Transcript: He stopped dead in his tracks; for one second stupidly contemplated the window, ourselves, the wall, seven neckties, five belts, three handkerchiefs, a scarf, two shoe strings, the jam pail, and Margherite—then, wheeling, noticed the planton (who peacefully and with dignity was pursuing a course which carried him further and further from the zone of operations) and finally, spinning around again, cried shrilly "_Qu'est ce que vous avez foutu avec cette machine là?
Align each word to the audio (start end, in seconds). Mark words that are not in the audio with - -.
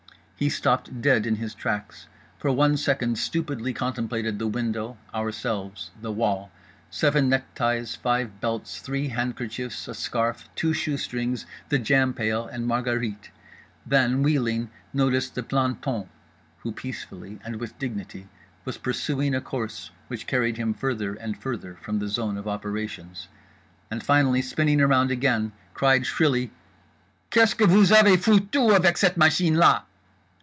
He 0.35 0.49
stopped 0.49 1.01
dead 1.03 1.27
in 1.27 1.35
his 1.35 1.53
tracks; 1.53 2.07
for 2.39 2.51
one 2.51 2.75
second 2.75 3.19
stupidly 3.19 3.73
contemplated 3.73 4.39
the 4.39 4.47
window, 4.47 4.97
ourselves, 5.13 5.91
the 6.01 6.11
wall, 6.11 6.49
seven 6.89 7.29
neckties, 7.29 7.95
five 7.95 8.41
belts, 8.41 8.79
three 8.79 9.09
handkerchiefs, 9.09 9.87
a 9.87 9.93
scarf, 9.93 10.49
two 10.55 10.73
shoe 10.73 10.97
strings, 10.97 11.45
the 11.69 11.77
jam 11.77 12.15
pail, 12.15 12.47
and 12.47 12.65
Margherite—then, 12.65 14.23
wheeling, 14.23 14.71
noticed 14.91 15.35
the 15.35 15.43
planton 15.43 16.09
(who 16.61 16.71
peacefully 16.71 17.37
and 17.45 17.57
with 17.57 17.77
dignity 17.77 18.27
was 18.65 18.79
pursuing 18.79 19.35
a 19.35 19.41
course 19.41 19.91
which 20.07 20.25
carried 20.25 20.57
him 20.57 20.73
further 20.73 21.13
and 21.13 21.37
further 21.37 21.75
from 21.75 21.99
the 21.99 22.07
zone 22.07 22.35
of 22.35 22.47
operations) 22.47 23.27
and 23.91 24.01
finally, 24.03 24.41
spinning 24.41 24.81
around 24.81 25.11
again, 25.11 25.51
cried 25.75 26.07
shrilly 26.07 26.49
"_Qu'est 27.29 27.49
ce 27.49 27.53
que 27.53 27.67
vous 27.67 27.91
avez 27.91 28.17
foutu 28.17 28.73
avec 28.75 28.97
cette 28.97 29.17
machine 29.17 29.55
là? 29.57 29.83